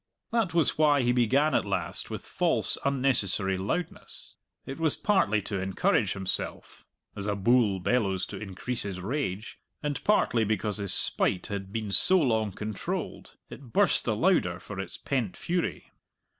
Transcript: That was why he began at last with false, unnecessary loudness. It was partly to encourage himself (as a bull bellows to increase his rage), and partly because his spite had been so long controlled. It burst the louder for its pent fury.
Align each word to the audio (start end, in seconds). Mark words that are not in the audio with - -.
That 0.31 0.55
was 0.55 0.79
why 0.79 1.03
he 1.03 1.11
began 1.11 1.53
at 1.53 1.63
last 1.63 2.09
with 2.09 2.25
false, 2.25 2.75
unnecessary 2.83 3.55
loudness. 3.55 4.35
It 4.65 4.79
was 4.79 4.95
partly 4.95 5.43
to 5.43 5.61
encourage 5.61 6.13
himself 6.13 6.87
(as 7.15 7.27
a 7.27 7.35
bull 7.35 7.79
bellows 7.79 8.25
to 8.29 8.37
increase 8.41 8.81
his 8.81 8.99
rage), 8.99 9.59
and 9.83 10.03
partly 10.03 10.43
because 10.43 10.77
his 10.77 10.91
spite 10.91 11.45
had 11.53 11.71
been 11.71 11.91
so 11.91 12.17
long 12.17 12.51
controlled. 12.51 13.37
It 13.51 13.73
burst 13.73 14.03
the 14.05 14.15
louder 14.15 14.59
for 14.59 14.79
its 14.79 14.97
pent 14.97 15.37
fury. 15.37 15.91